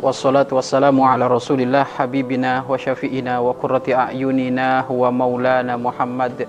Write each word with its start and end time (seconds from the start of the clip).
Wassalatu 0.00 0.56
wassalamu 0.56 1.04
ala 1.04 1.28
rasulillah 1.28 1.84
habibina 1.84 2.64
wa 2.64 2.72
syafi'ina 2.80 3.44
wa 3.44 3.52
qurrati 3.52 3.92
a'yunina 3.92 4.88
wa 4.88 5.12
maulana 5.12 5.76
Muhammad 5.76 6.48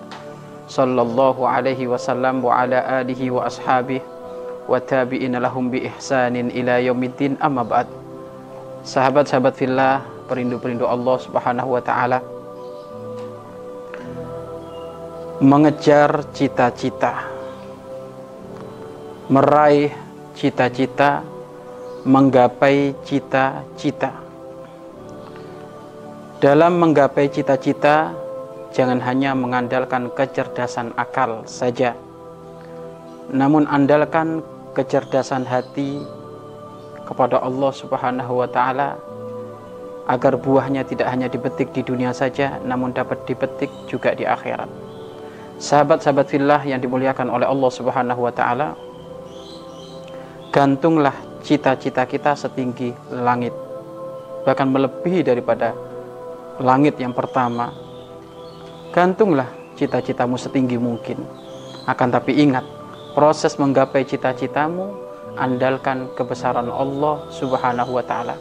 sallallahu 0.72 1.44
alaihi 1.44 1.84
wasallam 1.84 2.40
wa 2.40 2.64
ala 2.64 3.04
alihi 3.04 3.28
wa 3.28 3.44
ashabihi 3.52 4.00
wa 4.72 4.80
tabi'ina 4.80 5.44
lahum 5.44 5.68
bi 5.68 5.84
ihsanin 5.84 6.48
ila 6.56 6.80
yaumiddin 6.80 7.36
amma 7.44 7.68
ba'd 7.68 7.92
sahabat-sahabat 8.82 9.54
fillah, 9.54 10.02
perindu-perindu 10.26 10.86
Allah 10.90 11.16
Subhanahu 11.22 11.76
wa 11.78 11.82
taala. 11.82 12.20
Mengejar 15.42 16.22
cita-cita. 16.34 17.26
Meraih 19.32 19.90
cita-cita, 20.38 21.26
menggapai 22.02 22.98
cita-cita. 23.06 24.10
Dalam 26.42 26.82
menggapai 26.82 27.30
cita-cita, 27.30 28.10
jangan 28.74 28.98
hanya 29.06 29.38
mengandalkan 29.38 30.10
kecerdasan 30.18 30.98
akal 30.98 31.46
saja, 31.46 31.94
namun 33.30 33.70
andalkan 33.70 34.42
kecerdasan 34.74 35.46
hati 35.46 36.02
kepada 37.06 37.38
Allah 37.38 37.70
Subhanahu 37.70 38.34
wa 38.42 38.50
taala 38.50 38.98
agar 40.10 40.34
buahnya 40.42 40.82
tidak 40.82 41.06
hanya 41.06 41.30
dipetik 41.30 41.70
di 41.70 41.86
dunia 41.86 42.10
saja 42.16 42.58
namun 42.66 42.90
dapat 42.96 43.22
dipetik 43.30 43.70
juga 43.86 44.18
di 44.18 44.26
akhirat. 44.26 44.68
Sahabat-sahabat 45.62 46.26
fillah 46.26 46.66
yang 46.66 46.82
dimuliakan 46.82 47.30
oleh 47.30 47.46
Allah 47.46 47.70
Subhanahu 47.70 48.26
wa 48.26 48.34
taala, 48.34 48.74
gantunglah 50.50 51.14
cita-cita 51.42 52.06
kita 52.06 52.38
setinggi 52.38 52.94
langit. 53.12 53.54
Bahkan 54.46 54.68
melebihi 54.70 55.22
daripada 55.22 55.74
langit 56.62 56.98
yang 57.02 57.14
pertama. 57.14 57.74
Gantunglah 58.94 59.50
cita-citamu 59.76 60.38
setinggi 60.38 60.78
mungkin. 60.78 61.22
Akan 61.90 62.14
tapi 62.14 62.38
ingat, 62.38 62.64
proses 63.18 63.58
menggapai 63.58 64.06
cita-citamu 64.06 64.94
andalkan 65.36 66.12
kebesaran 66.14 66.68
Allah 66.70 67.26
Subhanahu 67.34 67.98
wa 67.98 68.06
taala. 68.06 68.36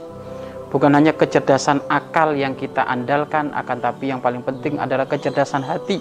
Bukan 0.70 0.94
hanya 0.94 1.10
kecerdasan 1.10 1.82
akal 1.90 2.38
yang 2.38 2.54
kita 2.54 2.86
andalkan, 2.86 3.50
akan 3.50 3.78
tapi 3.82 4.14
yang 4.14 4.22
paling 4.22 4.46
penting 4.46 4.78
adalah 4.78 5.02
kecerdasan 5.08 5.66
hati. 5.66 5.98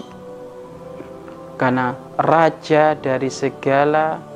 Karena 1.58 1.92
raja 2.16 2.94
dari 2.94 3.28
segala 3.28 4.29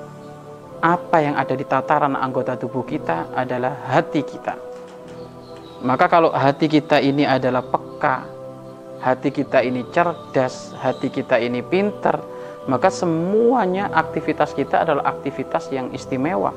apa 0.84 1.16
yang 1.24 1.40
ada 1.40 1.56
di 1.56 1.64
tataran 1.64 2.12
anggota 2.12 2.60
tubuh 2.60 2.84
kita 2.84 3.32
adalah 3.32 3.88
hati 3.88 4.20
kita. 4.20 4.52
Maka 5.80 6.12
kalau 6.12 6.28
hati 6.28 6.68
kita 6.68 7.00
ini 7.00 7.24
adalah 7.24 7.64
peka, 7.64 8.28
hati 9.00 9.32
kita 9.32 9.64
ini 9.64 9.80
cerdas, 9.88 10.76
hati 10.76 11.08
kita 11.08 11.41
ini 11.41 11.64
pintar, 11.64 12.20
maka 12.68 12.92
semuanya 12.92 13.88
aktivitas 13.96 14.52
kita 14.52 14.84
adalah 14.84 15.09
aktivitas 15.09 15.72
yang 15.72 15.88
istimewa. 15.97 16.53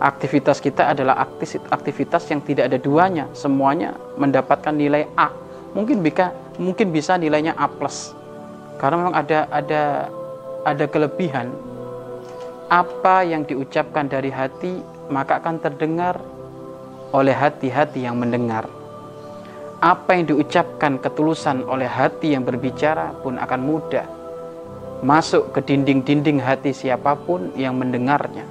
Aktivitas 0.00 0.60
kita 0.64 0.92
adalah 0.96 1.20
aktivitas 1.68 2.24
yang 2.32 2.40
tidak 2.40 2.72
ada 2.72 2.80
duanya, 2.80 3.28
semuanya 3.36 3.92
mendapatkan 4.16 4.72
nilai 4.72 5.04
A. 5.20 5.28
Mungkin 5.76 6.00
bisa 6.00 6.32
mungkin 6.56 6.92
bisa 6.92 7.20
nilainya 7.20 7.52
A+. 7.60 7.68
Karena 8.80 8.96
memang 9.04 9.14
ada 9.16 9.48
ada 9.52 9.82
ada 10.64 10.84
kelebihan 10.88 11.73
apa 12.74 13.22
yang 13.22 13.46
diucapkan 13.46 14.10
dari 14.10 14.34
hati 14.34 14.82
maka 15.06 15.38
akan 15.38 15.62
terdengar 15.62 16.18
oleh 17.14 17.30
hati-hati 17.30 18.02
yang 18.02 18.18
mendengar. 18.18 18.66
Apa 19.78 20.18
yang 20.18 20.26
diucapkan 20.34 20.98
ketulusan 20.98 21.62
oleh 21.70 21.86
hati 21.86 22.34
yang 22.34 22.42
berbicara 22.42 23.14
pun 23.22 23.38
akan 23.38 23.60
mudah 23.62 24.06
masuk 25.06 25.54
ke 25.54 25.62
dinding-dinding 25.62 26.42
hati 26.42 26.74
siapa 26.74 27.14
pun 27.14 27.54
yang 27.54 27.78
mendengarnya. 27.78 28.42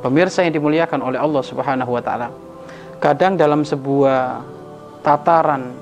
Pemirsa 0.00 0.40
yang 0.46 0.56
dimuliakan 0.56 1.04
oleh 1.04 1.20
Allah 1.20 1.42
Subhanahu 1.44 1.92
wa 1.92 2.00
taala. 2.00 2.32
Kadang 3.02 3.36
dalam 3.36 3.68
sebuah 3.68 4.40
tataran 5.04 5.76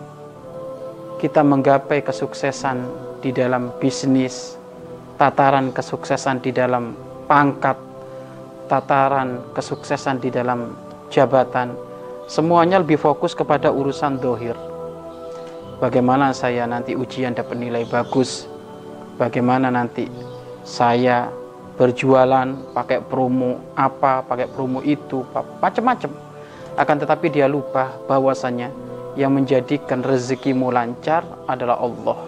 kita 1.23 1.47
menggapai 1.47 2.03
kesuksesan 2.03 2.83
di 3.23 3.31
dalam 3.31 3.71
bisnis, 3.79 4.59
tataran 5.21 5.71
kesuksesan 5.71 6.43
di 6.43 6.51
dalam 6.51 7.14
pangkat, 7.25 7.77
tataran 8.69 9.41
kesuksesan 9.53 10.21
di 10.21 10.33
dalam 10.33 10.77
jabatan, 11.13 11.77
semuanya 12.31 12.81
lebih 12.81 12.97
fokus 12.97 13.37
kepada 13.37 13.69
urusan 13.69 14.21
dohir. 14.21 14.57
Bagaimana 15.83 16.31
saya 16.33 16.65
nanti 16.65 16.95
ujian 16.95 17.35
dapat 17.35 17.59
nilai 17.59 17.85
bagus, 17.91 18.47
bagaimana 19.21 19.69
nanti 19.69 20.09
saya 20.65 21.29
berjualan 21.75 22.55
pakai 22.73 23.03
promo 23.03 23.59
apa, 23.75 24.23
pakai 24.23 24.47
promo 24.49 24.81
itu, 24.81 25.27
macam-macam. 25.59 26.11
Akan 26.75 26.97
tetapi 26.99 27.31
dia 27.31 27.47
lupa 27.47 27.91
bahwasanya 28.07 28.71
yang 29.15 29.35
menjadikan 29.35 30.03
rezekimu 30.03 30.75
lancar 30.75 31.23
adalah 31.47 31.79
Allah. 31.79 32.19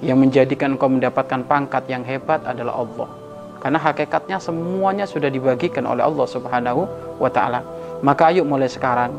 Yang 0.00 0.18
menjadikan 0.24 0.78
kau 0.78 0.88
mendapatkan 0.88 1.42
pangkat 1.44 1.84
yang 1.90 2.06
hebat 2.06 2.40
adalah 2.46 2.80
Allah. 2.80 3.10
Karena 3.58 3.78
hakikatnya 3.82 4.38
semuanya 4.38 5.04
sudah 5.04 5.26
dibagikan 5.26 5.82
oleh 5.86 6.06
Allah 6.06 6.26
Subhanahu 6.26 6.82
wa 7.18 7.30
taala. 7.30 7.62
Maka 8.00 8.30
ayo 8.30 8.46
mulai 8.46 8.70
sekarang 8.70 9.18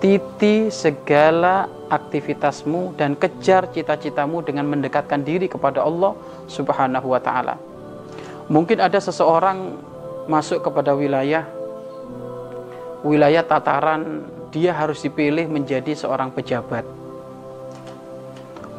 titi 0.00 0.72
segala 0.72 1.68
aktivitasmu 1.92 2.96
dan 2.96 3.16
kejar 3.16 3.68
cita-citamu 3.68 4.40
dengan 4.40 4.64
mendekatkan 4.68 5.20
diri 5.20 5.48
kepada 5.48 5.84
Allah 5.84 6.16
Subhanahu 6.48 7.12
wa 7.12 7.20
taala. 7.20 7.56
Mungkin 8.48 8.80
ada 8.80 8.96
seseorang 8.98 9.76
masuk 10.26 10.64
kepada 10.64 10.96
wilayah 10.96 11.44
wilayah 13.00 13.44
tataran 13.44 14.28
dia 14.50 14.74
harus 14.74 15.00
dipilih 15.00 15.46
menjadi 15.46 15.94
seorang 15.94 16.34
pejabat. 16.34 16.82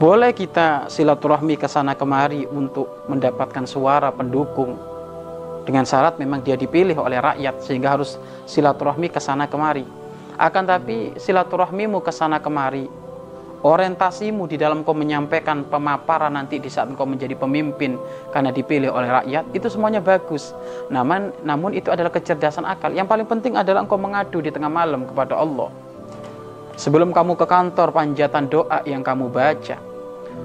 Boleh 0.01 0.33
kita 0.33 0.89
silaturahmi 0.89 1.62
ke 1.62 1.69
sana 1.69 1.94
kemari 1.94 2.50
untuk 2.50 3.06
mendapatkan 3.06 3.69
suara 3.69 4.09
pendukung 4.09 4.91
dengan 5.62 5.86
syarat 5.86 6.18
memang 6.18 6.42
dia 6.42 6.58
dipilih 6.58 6.98
oleh 6.98 7.22
rakyat 7.22 7.62
sehingga 7.62 7.94
harus 7.94 8.18
silaturahmi 8.50 9.14
ke 9.14 9.22
sana 9.22 9.46
kemari. 9.46 9.86
Akan 10.42 10.66
tapi 10.66 11.14
silaturahmimu 11.22 12.02
ke 12.02 12.10
sana 12.10 12.42
kemari 12.42 12.90
orientasimu 13.62 14.50
di 14.50 14.58
dalam 14.58 14.82
kau 14.82 14.98
menyampaikan 14.98 15.70
pemaparan 15.70 16.34
nanti 16.34 16.58
di 16.58 16.66
saat 16.66 16.90
kau 16.98 17.06
menjadi 17.06 17.38
pemimpin 17.38 17.94
karena 18.34 18.50
dipilih 18.50 18.90
oleh 18.90 19.10
rakyat 19.10 19.54
itu 19.54 19.70
semuanya 19.70 20.02
bagus. 20.02 20.54
Namun 20.90 21.30
namun 21.46 21.78
itu 21.78 21.94
adalah 21.94 22.10
kecerdasan 22.10 22.66
akal. 22.66 22.90
Yang 22.90 23.08
paling 23.14 23.28
penting 23.30 23.54
adalah 23.54 23.86
engkau 23.86 24.02
mengadu 24.02 24.42
di 24.42 24.50
tengah 24.50 24.70
malam 24.70 25.06
kepada 25.06 25.38
Allah. 25.38 25.70
Sebelum 26.74 27.14
kamu 27.14 27.38
ke 27.38 27.46
kantor 27.46 27.94
panjatan 27.94 28.50
doa 28.50 28.81
yang 28.90 29.06
kamu 29.06 29.30
baca 29.30 29.91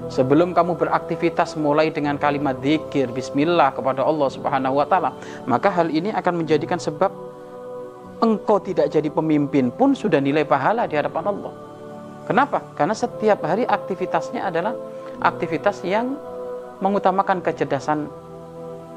sebelum 0.07 0.53
kamu 0.53 0.77
beraktivitas 0.77 1.57
mulai 1.57 1.89
dengan 1.89 2.15
kalimat 2.15 2.57
zikir 2.61 3.09
bismillah 3.11 3.73
kepada 3.73 4.05
Allah 4.05 4.29
Subhanahu 4.31 4.77
wa 4.79 4.85
taala 4.85 5.11
maka 5.49 5.73
hal 5.73 5.89
ini 5.89 6.13
akan 6.13 6.45
menjadikan 6.45 6.77
sebab 6.77 7.09
engkau 8.21 8.57
tidak 8.61 8.89
jadi 8.93 9.09
pemimpin 9.09 9.69
pun 9.73 9.93
sudah 9.93 10.21
nilai 10.21 10.45
pahala 10.45 10.85
di 10.89 10.97
hadapan 10.97 11.25
Allah 11.33 11.67
Kenapa? 12.27 12.59
Karena 12.75 12.91
setiap 12.91 13.39
hari 13.47 13.63
aktivitasnya 13.63 14.51
adalah 14.51 14.75
aktivitas 15.23 15.79
yang 15.87 16.19
mengutamakan 16.83 17.39
kecerdasan 17.39 18.11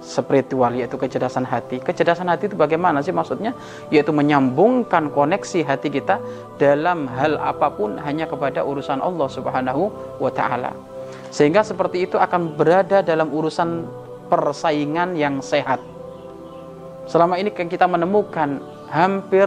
spiritual 0.01 0.73
yaitu 0.75 0.97
kecerdasan 0.97 1.45
hati. 1.45 1.79
Kecerdasan 1.81 2.29
hati 2.29 2.49
itu 2.51 2.57
bagaimana 2.57 3.05
sih 3.05 3.13
maksudnya? 3.13 3.53
Yaitu 3.93 4.11
menyambungkan 4.11 5.13
koneksi 5.13 5.65
hati 5.65 5.89
kita 5.93 6.19
dalam 6.57 7.07
hal 7.07 7.37
apa 7.37 7.69
pun 7.73 8.01
hanya 8.01 8.27
kepada 8.27 8.65
urusan 8.65 8.99
Allah 8.99 9.29
Subhanahu 9.29 9.93
wa 10.19 10.33
taala. 10.33 10.73
Sehingga 11.31 11.63
seperti 11.63 12.11
itu 12.11 12.19
akan 12.19 12.59
berada 12.59 13.05
dalam 13.05 13.31
urusan 13.31 13.87
persaingan 14.27 15.15
yang 15.15 15.39
sehat. 15.39 15.79
Selama 17.07 17.39
ini 17.39 17.55
kita 17.55 17.87
menemukan 17.87 18.59
hampir 18.91 19.47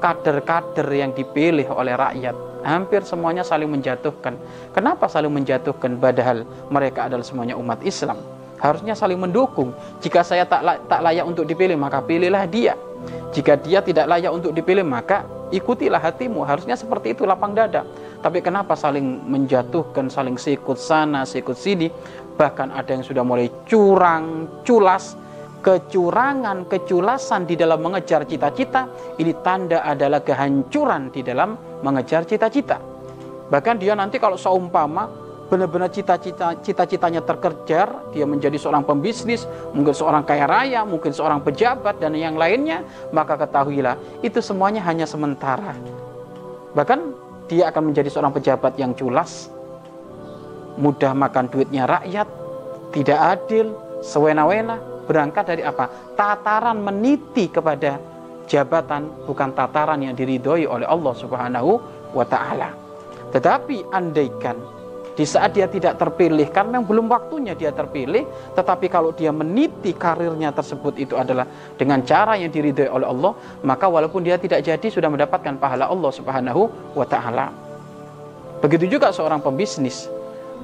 kader-kader 0.00 0.88
yang 0.92 1.12
dipilih 1.12 1.68
oleh 1.72 1.96
rakyat 1.96 2.36
hampir 2.64 3.04
semuanya 3.04 3.44
saling 3.44 3.68
menjatuhkan. 3.68 4.40
Kenapa 4.72 5.06
saling 5.06 5.30
menjatuhkan 5.30 6.00
padahal 6.00 6.48
mereka 6.72 7.06
adalah 7.06 7.22
semuanya 7.22 7.54
umat 7.60 7.84
Islam? 7.84 8.33
Harusnya 8.64 8.96
saling 8.96 9.20
mendukung. 9.20 9.76
Jika 10.00 10.24
saya 10.24 10.48
tak, 10.48 10.64
tak 10.88 11.00
layak 11.04 11.28
untuk 11.28 11.44
dipilih, 11.44 11.76
maka 11.76 12.00
pilihlah 12.00 12.48
dia. 12.48 12.72
Jika 13.36 13.60
dia 13.60 13.84
tidak 13.84 14.08
layak 14.08 14.32
untuk 14.32 14.56
dipilih, 14.56 14.80
maka 14.80 15.28
ikutilah 15.52 16.00
hatimu. 16.00 16.40
Harusnya 16.48 16.72
seperti 16.72 17.12
itu 17.12 17.28
lapang 17.28 17.52
dada. 17.52 17.84
Tapi 18.24 18.40
kenapa 18.40 18.72
saling 18.72 19.20
menjatuhkan, 19.28 20.08
saling 20.08 20.40
sikut 20.40 20.80
sana, 20.80 21.28
sikut 21.28 21.60
sini? 21.60 21.92
Bahkan 22.40 22.72
ada 22.72 22.88
yang 22.88 23.04
sudah 23.04 23.20
mulai 23.20 23.52
curang, 23.68 24.48
culas, 24.64 25.12
kecurangan, 25.60 26.64
keculasan 26.64 27.44
di 27.44 27.60
dalam 27.60 27.84
mengejar 27.84 28.24
cita-cita, 28.24 28.88
ini 29.20 29.32
tanda 29.44 29.84
adalah 29.84 30.24
kehancuran 30.24 31.12
di 31.12 31.20
dalam 31.20 31.80
mengejar 31.84 32.24
cita-cita. 32.24 32.80
Bahkan 33.48 33.76
dia 33.76 33.92
nanti 33.92 34.16
kalau 34.16 34.40
seumpama 34.40 35.23
benar-benar 35.48 35.92
cita-cita 35.92 36.56
cita-citanya 36.60 37.20
terkejar, 37.20 38.10
dia 38.16 38.24
menjadi 38.24 38.56
seorang 38.56 38.82
pembisnis, 38.82 39.44
mungkin 39.76 39.92
seorang 39.92 40.24
kaya 40.24 40.48
raya, 40.48 40.80
mungkin 40.82 41.12
seorang 41.12 41.44
pejabat 41.44 42.00
dan 42.00 42.16
yang 42.16 42.34
lainnya, 42.34 42.82
maka 43.12 43.36
ketahuilah 43.36 43.96
itu 44.24 44.40
semuanya 44.40 44.80
hanya 44.88 45.04
sementara. 45.04 45.76
Bahkan 46.72 47.00
dia 47.46 47.68
akan 47.68 47.92
menjadi 47.92 48.08
seorang 48.08 48.32
pejabat 48.32 48.74
yang 48.80 48.96
culas, 48.96 49.52
mudah 50.80 51.12
makan 51.12 51.46
duitnya 51.52 51.84
rakyat, 51.86 52.28
tidak 52.90 53.20
adil, 53.38 53.76
sewena-wena, 54.00 54.80
berangkat 55.04 55.44
dari 55.54 55.62
apa? 55.62 55.86
Tataran 56.16 56.80
meniti 56.80 57.52
kepada 57.52 58.00
jabatan 58.48 59.24
bukan 59.24 59.52
tataran 59.56 60.00
yang 60.00 60.16
diridhoi 60.16 60.68
oleh 60.68 60.88
Allah 60.88 61.14
Subhanahu 61.16 61.70
wa 62.12 62.24
taala. 62.24 62.72
Tetapi 63.32 63.90
andaikan 63.90 64.56
di 65.14 65.22
saat 65.22 65.54
dia 65.54 65.70
tidak 65.70 65.94
terpilih 65.94 66.50
kan 66.50 66.66
memang 66.66 66.86
belum 66.90 67.06
waktunya 67.06 67.54
dia 67.54 67.70
terpilih 67.70 68.26
tetapi 68.58 68.90
kalau 68.90 69.14
dia 69.14 69.30
meniti 69.30 69.94
karirnya 69.94 70.50
tersebut 70.50 70.98
itu 70.98 71.14
adalah 71.14 71.46
dengan 71.78 72.02
cara 72.02 72.34
yang 72.34 72.50
diridhoi 72.50 72.90
oleh 72.90 73.06
Allah 73.06 73.32
maka 73.62 73.86
walaupun 73.86 74.26
dia 74.26 74.34
tidak 74.36 74.66
jadi 74.66 74.86
sudah 74.90 75.06
mendapatkan 75.06 75.54
pahala 75.54 75.86
Allah 75.86 76.10
Subhanahu 76.10 76.62
wa 76.98 77.06
taala 77.06 77.54
begitu 78.58 78.98
juga 78.98 79.14
seorang 79.14 79.38
pembisnis 79.38 80.10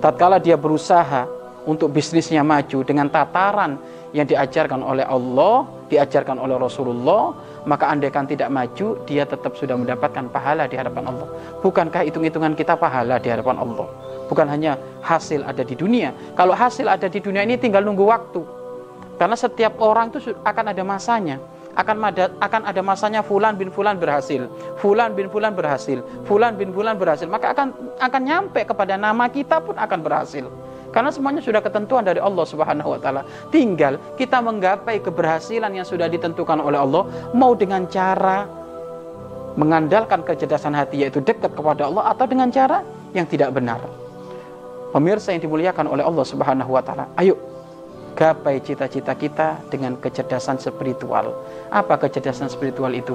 tatkala 0.03 0.43
dia 0.43 0.59
berusaha 0.59 1.31
untuk 1.69 1.95
bisnisnya 1.95 2.43
maju 2.43 2.83
dengan 2.83 3.07
tataran 3.07 3.77
yang 4.11 4.27
diajarkan 4.27 4.83
oleh 4.83 5.07
Allah, 5.07 5.69
diajarkan 5.87 6.41
oleh 6.41 6.59
Rasulullah, 6.59 7.37
maka 7.69 7.93
andaikan 7.93 8.27
tidak 8.27 8.51
maju, 8.51 8.99
dia 9.07 9.23
tetap 9.23 9.55
sudah 9.55 9.79
mendapatkan 9.79 10.27
pahala 10.33 10.67
di 10.67 10.75
hadapan 10.75 11.15
Allah. 11.15 11.29
Bukankah 11.63 12.03
hitung-hitungan 12.09 12.59
kita 12.59 12.75
pahala 12.75 13.23
di 13.23 13.29
hadapan 13.31 13.61
Allah? 13.63 14.10
Bukan 14.31 14.47
hanya 14.47 14.79
hasil 15.03 15.43
ada 15.43 15.67
di 15.67 15.75
dunia. 15.75 16.15
Kalau 16.39 16.55
hasil 16.55 16.87
ada 16.87 17.11
di 17.11 17.19
dunia 17.19 17.43
ini 17.43 17.59
tinggal 17.59 17.83
nunggu 17.83 18.07
waktu. 18.07 18.41
Karena 19.19 19.35
setiap 19.35 19.83
orang 19.83 20.15
itu 20.15 20.31
akan 20.47 20.65
ada 20.71 20.83
masanya. 20.87 21.43
Akan 21.75 22.03
ada, 22.03 22.31
akan 22.39 22.67
ada 22.67 22.83
masanya 22.83 23.23
fulan 23.23 23.55
bin 23.55 23.71
fulan 23.71 23.95
berhasil, 23.95 24.51
fulan 24.83 25.15
bin 25.15 25.31
fulan 25.31 25.55
berhasil, 25.55 26.03
fulan 26.27 26.59
bin 26.59 26.75
fulan 26.75 26.99
berhasil. 26.99 27.31
Maka 27.31 27.55
akan 27.55 27.95
akan 27.99 28.23
nyampe 28.27 28.67
kepada 28.67 28.99
nama 28.99 29.31
kita 29.31 29.63
pun 29.63 29.79
akan 29.79 29.99
berhasil. 30.03 30.51
Karena 30.91 31.15
semuanya 31.15 31.39
sudah 31.39 31.63
ketentuan 31.63 32.03
dari 32.03 32.19
Allah 32.19 32.43
Subhanahu 32.43 32.99
wa 32.99 32.99
taala. 32.99 33.23
Tinggal 33.55 34.03
kita 34.19 34.43
menggapai 34.43 34.99
keberhasilan 34.99 35.71
yang 35.71 35.87
sudah 35.87 36.11
ditentukan 36.11 36.59
oleh 36.59 36.83
Allah 36.83 37.07
mau 37.31 37.55
dengan 37.55 37.87
cara 37.87 38.51
mengandalkan 39.55 40.27
kecerdasan 40.27 40.75
hati 40.75 41.07
yaitu 41.07 41.23
dekat 41.23 41.55
kepada 41.55 41.87
Allah 41.87 42.11
atau 42.11 42.27
dengan 42.27 42.51
cara 42.51 42.83
yang 43.15 43.27
tidak 43.31 43.55
benar. 43.55 44.00
Pemirsa 44.91 45.31
yang 45.31 45.43
dimuliakan 45.43 45.87
oleh 45.87 46.03
Allah 46.03 46.27
Subhanahu 46.27 46.75
wa 46.75 46.83
taala, 46.83 47.07
ayo 47.15 47.39
gapai 48.19 48.59
cita-cita 48.59 49.15
kita 49.15 49.63
dengan 49.71 49.95
kecerdasan 49.97 50.59
spiritual. 50.59 51.31
Apa 51.71 51.95
kecerdasan 51.97 52.51
spiritual 52.51 52.91
itu? 52.91 53.15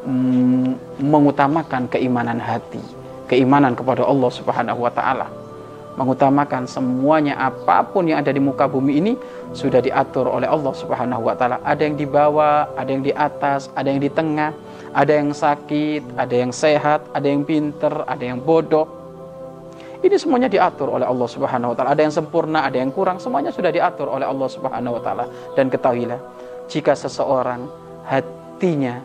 Hmm, 0.00 0.80
mengutamakan 0.96 1.92
keimanan 1.92 2.40
hati, 2.40 2.80
keimanan 3.28 3.76
kepada 3.76 4.00
Allah 4.08 4.30
Subhanahu 4.32 4.80
wa 4.80 4.92
taala 4.92 5.28
mengutamakan 5.98 6.64
semuanya 6.64 7.36
apa 7.36 7.82
pun 7.82 8.06
yang 8.06 8.24
ada 8.24 8.30
di 8.30 8.40
muka 8.40 8.64
bumi 8.64 9.04
ini 9.04 9.12
sudah 9.52 9.82
diatur 9.82 10.30
oleh 10.30 10.46
Allah 10.46 10.72
Subhanahu 10.72 11.26
wa 11.26 11.34
taala. 11.34 11.58
Ada 11.66 11.84
yang 11.84 11.96
di 12.00 12.06
bawah, 12.06 12.70
ada 12.72 12.88
yang 12.88 13.02
di 13.02 13.12
atas, 13.12 13.68
ada 13.74 13.90
yang 13.90 14.00
di 14.00 14.08
tengah, 14.08 14.54
ada 14.94 15.12
yang 15.12 15.34
sakit, 15.34 16.14
ada 16.14 16.34
yang 16.34 16.54
sehat, 16.54 17.04
ada 17.10 17.26
yang 17.26 17.42
pinter, 17.42 17.92
ada 18.06 18.22
yang 18.22 18.38
bodoh. 18.38 18.99
Ini 20.00 20.16
semuanya 20.16 20.48
diatur 20.48 20.96
oleh 20.96 21.04
Allah 21.04 21.28
Subhanahu 21.28 21.72
wa 21.72 21.76
taala. 21.76 21.92
Ada 21.92 22.02
yang 22.08 22.14
sempurna, 22.14 22.64
ada 22.64 22.80
yang 22.80 22.88
kurang, 22.88 23.20
semuanya 23.20 23.52
sudah 23.52 23.68
diatur 23.68 24.08
oleh 24.08 24.24
Allah 24.24 24.48
Subhanahu 24.48 24.96
wa 24.96 25.02
taala. 25.04 25.24
Dan 25.52 25.68
ketahuilah, 25.68 26.16
jika 26.72 26.96
seseorang 26.96 27.68
hatinya 28.08 28.96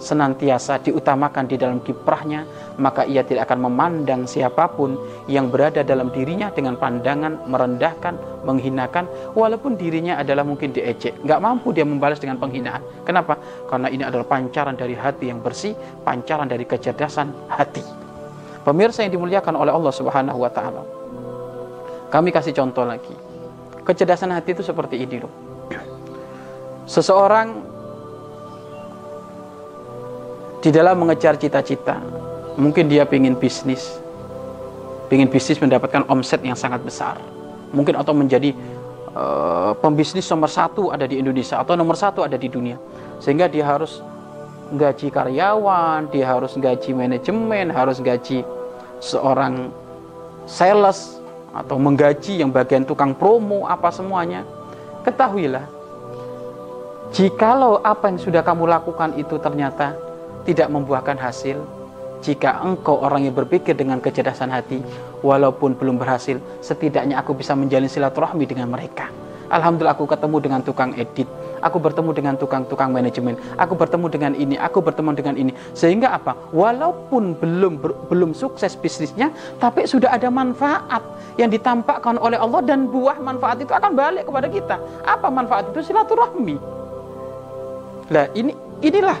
senantiasa 0.00 0.80
diutamakan 0.80 1.44
di 1.44 1.60
dalam 1.60 1.80
kiprahnya, 1.84 2.44
maka 2.80 3.04
ia 3.04 3.20
tidak 3.20 3.48
akan 3.48 3.68
memandang 3.68 4.24
siapa 4.24 4.68
pun 4.72 4.96
yang 5.28 5.52
berada 5.52 5.84
dalam 5.84 6.08
dirinya 6.08 6.48
dengan 6.48 6.80
pandangan 6.80 7.44
merendahkan, 7.48 8.44
menghinakan, 8.48 9.04
walaupun 9.36 9.76
dirinya 9.76 10.16
adalah 10.16 10.44
mungkin 10.44 10.72
diejek. 10.72 11.20
Nggak 11.20 11.40
mampu 11.40 11.76
dia 11.76 11.84
membalas 11.84 12.16
dengan 12.16 12.40
penghinaan. 12.40 12.80
Kenapa? 13.04 13.36
Karena 13.68 13.92
ini 13.92 14.04
adalah 14.04 14.24
pancaran 14.24 14.76
dari 14.76 14.96
hati 14.96 15.28
yang 15.28 15.44
bersih, 15.44 15.76
pancaran 16.04 16.48
dari 16.48 16.64
kecerdasan 16.64 17.52
hati. 17.52 17.99
Pemirsa 18.60 19.00
yang 19.00 19.16
dimuliakan 19.16 19.56
oleh 19.56 19.72
Allah 19.72 19.92
Subhanahu 19.92 20.38
wa 20.44 20.50
taala. 20.52 20.84
Kami 22.12 22.28
kasih 22.34 22.52
contoh 22.52 22.84
lagi. 22.84 23.14
Kecerdasan 23.86 24.34
hati 24.36 24.52
itu 24.52 24.60
seperti 24.66 25.00
ini 25.00 25.16
loh. 25.22 25.32
Seseorang 26.84 27.48
di 30.60 30.68
dalam 30.68 31.00
mengejar 31.00 31.40
cita-cita. 31.40 31.96
Mungkin 32.60 32.92
dia 32.92 33.08
ingin 33.08 33.38
bisnis, 33.38 33.96
ingin 35.08 35.30
bisnis 35.32 35.56
mendapatkan 35.62 36.04
omset 36.12 36.44
yang 36.44 36.58
sangat 36.58 36.84
besar. 36.84 37.16
Mungkin 37.72 37.96
atau 37.96 38.12
menjadi 38.12 38.52
uh, 39.16 39.72
pembisnis 39.80 40.28
nomor 40.28 40.52
satu 40.52 40.92
ada 40.92 41.08
di 41.08 41.16
Indonesia 41.16 41.56
atau 41.56 41.78
nomor 41.78 41.96
satu 41.96 42.20
ada 42.26 42.36
di 42.36 42.50
dunia. 42.52 42.76
Sehingga 43.22 43.48
dia 43.48 43.64
harus 43.64 44.04
gaji 44.74 45.10
karyawan, 45.10 46.10
dia 46.10 46.26
harus 46.30 46.54
gaji 46.54 46.94
manajemen, 46.94 47.70
harus 47.70 47.98
gaji 47.98 48.46
seorang 49.02 49.72
sales 50.46 51.18
atau 51.50 51.76
menggaji 51.78 52.38
yang 52.42 52.54
bagian 52.54 52.86
tukang 52.86 53.14
promo 53.14 53.66
apa 53.66 53.90
semuanya. 53.90 54.46
Ketahuilah, 55.02 55.64
jikalau 57.10 57.80
apa 57.82 58.12
yang 58.12 58.20
sudah 58.20 58.44
kamu 58.44 58.68
lakukan 58.68 59.16
itu 59.16 59.40
ternyata 59.40 59.96
tidak 60.44 60.68
membuahkan 60.68 61.16
hasil, 61.16 61.58
jika 62.20 62.60
engkau 62.60 63.00
orang 63.00 63.24
yang 63.24 63.34
berpikir 63.34 63.72
dengan 63.72 63.96
kecerdasan 63.98 64.52
hati, 64.52 64.84
walaupun 65.24 65.72
belum 65.72 65.96
berhasil, 65.96 66.36
setidaknya 66.60 67.16
aku 67.16 67.32
bisa 67.32 67.56
menjalin 67.56 67.88
silaturahmi 67.88 68.44
dengan 68.44 68.68
mereka. 68.68 69.08
Alhamdulillah 69.50 69.96
aku 69.96 70.06
ketemu 70.06 70.36
dengan 70.38 70.60
tukang 70.62 70.92
edit, 70.94 71.26
aku 71.60 71.78
bertemu 71.80 72.10
dengan 72.12 72.34
tukang-tukang 72.36 72.90
manajemen, 72.92 73.36
aku 73.56 73.76
bertemu 73.76 74.06
dengan 74.08 74.32
ini, 74.36 74.56
aku 74.56 74.80
bertemu 74.80 75.10
dengan 75.16 75.34
ini. 75.36 75.52
Sehingga 75.76 76.12
apa? 76.12 76.36
Walaupun 76.50 77.36
belum 77.36 77.72
ber, 77.80 77.92
belum 78.08 78.32
sukses 78.36 78.74
bisnisnya, 78.76 79.32
tapi 79.60 79.84
sudah 79.84 80.12
ada 80.12 80.28
manfaat 80.32 81.04
yang 81.36 81.52
ditampakkan 81.52 82.16
oleh 82.20 82.36
Allah 82.36 82.60
dan 82.64 82.88
buah 82.88 83.20
manfaat 83.20 83.62
itu 83.62 83.72
akan 83.72 83.92
balik 83.96 84.28
kepada 84.28 84.48
kita. 84.48 84.76
Apa 85.04 85.28
manfaat 85.28 85.72
itu? 85.72 85.80
Silaturahmi. 85.92 86.56
Nah, 88.10 88.26
ini 88.34 88.52
inilah 88.82 89.16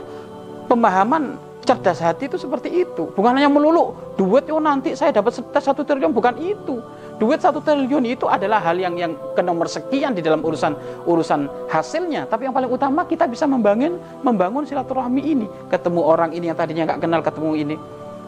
pemahaman 0.66 1.49
cerdas 1.70 2.02
hati 2.02 2.26
itu 2.26 2.34
seperti 2.34 2.82
itu. 2.82 3.14
Bukan 3.14 3.30
hanya 3.30 3.46
melulu 3.46 3.94
duit 4.18 4.50
itu 4.50 4.58
nanti 4.58 4.98
saya 4.98 5.14
dapat 5.14 5.38
satu 5.38 5.86
triliun, 5.86 6.10
bukan 6.10 6.34
itu. 6.42 6.82
Duit 7.22 7.38
satu 7.38 7.62
triliun 7.62 8.10
itu 8.10 8.26
adalah 8.26 8.58
hal 8.58 8.74
yang 8.74 8.98
yang 8.98 9.14
ke 9.38 9.42
nomor 9.44 9.70
sekian 9.70 10.18
di 10.18 10.18
dalam 10.18 10.42
urusan 10.42 10.74
urusan 11.06 11.70
hasilnya. 11.70 12.26
Tapi 12.26 12.50
yang 12.50 12.54
paling 12.56 12.66
utama 12.66 13.06
kita 13.06 13.30
bisa 13.30 13.46
membangun 13.46 14.02
membangun 14.26 14.66
silaturahmi 14.66 15.22
ini. 15.22 15.46
Ketemu 15.70 16.00
orang 16.02 16.34
ini 16.34 16.50
yang 16.50 16.58
tadinya 16.58 16.90
nggak 16.90 17.00
kenal 17.06 17.22
ketemu 17.22 17.50
ini. 17.54 17.76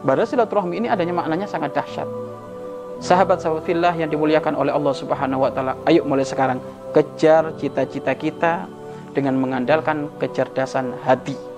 Padahal 0.07 0.29
silaturahmi 0.29 0.73
ini 0.79 0.87
adanya 0.87 1.11
maknanya 1.11 1.47
sangat 1.47 1.75
dahsyat. 1.75 2.07
Sahabat-sahabat 3.03 3.67
fillah 3.67 3.91
yang 3.99 4.07
dimuliakan 4.07 4.55
oleh 4.55 4.71
Allah 4.71 4.95
Subhanahu 4.95 5.43
wa 5.43 5.51
taala, 5.51 5.75
ayo 5.91 6.07
mulai 6.07 6.23
sekarang 6.23 6.63
kejar 6.95 7.51
cita-cita 7.59 8.15
kita 8.15 8.71
dengan 9.11 9.35
mengandalkan 9.35 10.07
kecerdasan 10.15 10.95
hati. 11.03 11.52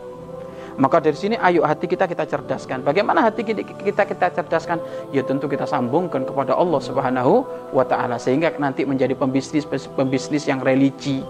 Maka 0.75 0.99
dari 0.99 1.15
sini 1.15 1.35
ayo 1.39 1.63
hati 1.63 1.87
kita 1.87 2.03
kita 2.03 2.27
cerdaskan. 2.27 2.83
Bagaimana 2.83 3.23
hati 3.23 3.47
kita 3.47 4.03
kita 4.03 4.27
cerdaskan? 4.35 4.83
Ya 5.15 5.23
tentu 5.23 5.47
kita 5.47 5.63
sambungkan 5.63 6.27
kepada 6.27 6.51
Allah 6.51 6.83
Subhanahu 6.83 7.47
wa 7.71 7.87
taala 7.87 8.19
sehingga 8.19 8.51
nanti 8.59 8.83
menjadi 8.83 9.15
pembisnis 9.15 9.63
pembisnis 9.95 10.43
yang 10.51 10.59
religi. 10.59 11.23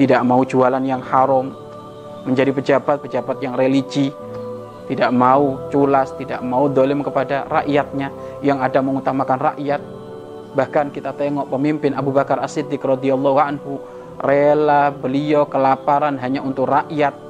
Tidak 0.00 0.22
mau 0.24 0.46
jualan 0.46 0.80
yang 0.80 1.02
haram, 1.04 1.52
menjadi 2.24 2.54
pejabat-pejabat 2.54 3.36
yang 3.42 3.58
religi, 3.58 4.14
tidak 4.88 5.10
mau 5.12 5.68
culas, 5.68 6.14
tidak 6.16 6.40
mau 6.40 6.70
dolim 6.70 7.04
kepada 7.04 7.44
rakyatnya, 7.50 8.08
yang 8.40 8.62
ada 8.64 8.78
mengutamakan 8.78 9.52
rakyat. 9.52 9.82
Bahkan 10.56 10.94
kita 10.96 11.12
tengok 11.12 11.52
pemimpin 11.52 11.92
Abu 11.92 12.14
Bakar 12.14 12.40
As-Siddiq 12.40 12.80
radhiyallahu 12.80 13.38
anhu 13.42 13.82
rela 14.22 14.88
beliau 14.88 15.44
kelaparan 15.44 16.16
hanya 16.16 16.40
untuk 16.40 16.70
rakyat. 16.70 17.27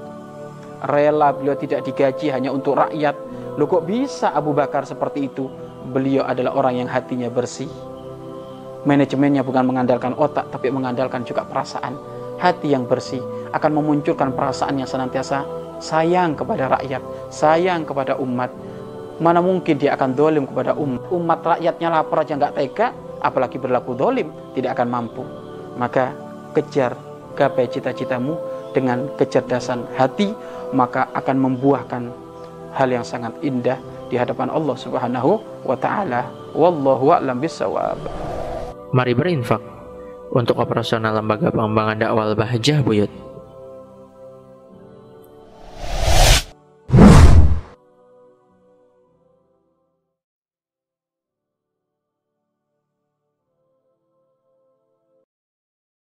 Rela 0.79 1.35
beliau 1.35 1.59
tidak 1.59 1.83
digaji 1.83 2.31
hanya 2.31 2.55
untuk 2.55 2.79
rakyat. 2.79 3.15
Loh 3.59 3.67
kok 3.67 3.87
bisa 3.89 4.31
Abu 4.31 4.55
Bakar 4.55 4.87
seperti 4.87 5.27
itu? 5.27 5.51
Beliau 5.91 6.23
adalah 6.23 6.55
orang 6.55 6.85
yang 6.85 6.89
hatinya 6.91 7.27
bersih. 7.27 7.67
Manajemennya 8.87 9.43
bukan 9.43 9.67
mengandalkan 9.67 10.15
otak 10.15 10.55
tapi 10.55 10.71
mengandalkan 10.71 11.27
juga 11.27 11.43
perasaan. 11.43 11.99
Hati 12.39 12.71
yang 12.71 12.87
bersih 12.87 13.19
akan 13.51 13.83
memunculkan 13.83 14.31
perasaan 14.31 14.79
yang 14.79 14.87
senantiasa 14.87 15.43
sayang 15.83 16.39
kepada 16.39 16.71
rakyat, 16.79 17.03
sayang 17.35 17.83
kepada 17.83 18.15
umat. 18.23 18.55
Mana 19.19 19.43
mungkin 19.43 19.83
dia 19.83 19.99
akan 19.99 20.15
dolim 20.15 20.47
kepada 20.47 20.79
umat. 20.79 21.03
Umat 21.11 21.41
rakyatnya 21.43 21.91
lapar 21.91 22.23
aja 22.23 22.39
nggak 22.39 22.55
tega, 22.55 22.95
apalagi 23.19 23.59
berlaku 23.59 23.99
dolim, 23.99 24.31
tidak 24.55 24.79
akan 24.79 24.87
mampu. 24.87 25.27
Maka 25.75 26.15
kejar 26.55 26.95
gapai 27.35 27.67
cita-citamu 27.67 28.39
dengan 28.79 29.11
kecerdasan 29.19 29.83
hati, 29.99 30.31
maka 30.71 31.11
akan 31.19 31.37
membuahkan 31.51 32.03
hal 32.79 32.89
yang 32.95 33.03
sangat 33.03 33.35
indah 33.43 33.75
di 34.07 34.15
hadapan 34.15 34.55
Allah 34.55 34.79
Subhanahu 34.79 35.43
wa 35.67 35.75
taala. 35.75 36.31
Wallahu 36.55 37.11
a'lam 37.11 37.43
bissawab. 37.43 37.99
Mari 38.95 39.13
berinfak 39.19 39.61
untuk 40.31 40.63
operasional 40.63 41.19
lembaga 41.19 41.51
pengembangan 41.51 41.99
dakwah 41.99 42.31
Bahjah 42.39 42.81
Buyut. 42.87 43.28